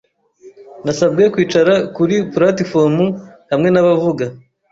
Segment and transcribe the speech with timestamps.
[0.83, 3.05] Nasabwe kwicara kuri platifomu
[3.51, 4.25] hamwe n'abavuga.